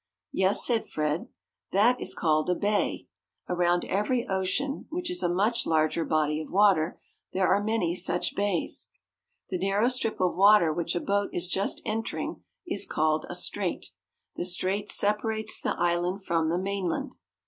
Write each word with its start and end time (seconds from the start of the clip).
"Yes," 0.31 0.65
said 0.65 0.87
Fred. 0.89 1.27
"That 1.73 2.01
is 2.01 2.15
called 2.15 2.49
a 2.49 2.55
bay. 2.55 3.05
Around 3.47 3.85
every 3.85 4.27
ocean, 4.27 4.87
which 4.89 5.11
is 5.11 5.21
a 5.21 5.29
much 5.29 5.67
larger 5.67 6.03
body 6.03 6.41
of 6.41 6.49
water, 6.49 6.99
there 7.33 7.47
are 7.47 7.63
many 7.63 7.93
such 7.93 8.35
bays. 8.35 8.87
"The 9.51 9.59
narrow 9.59 9.89
strip 9.89 10.19
of 10.19 10.35
water, 10.35 10.73
which 10.73 10.95
a 10.95 10.99
boat 11.01 11.29
is 11.33 11.47
just 11.47 11.83
entering, 11.85 12.41
is 12.65 12.87
called 12.87 13.27
a 13.29 13.35
strait. 13.35 13.91
The 14.37 14.45
strait 14.45 14.89
separates 14.89 15.61
the 15.61 15.75
island 15.77 16.25
from 16.25 16.49
the 16.49 16.57
mainland." 16.57 17.13